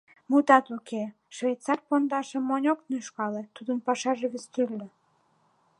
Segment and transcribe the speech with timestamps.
[0.29, 1.03] Мутат уке,
[1.35, 4.87] швейцар пондашым монь ок нӱжкале, тудын пашаже вес тӱрлӧ.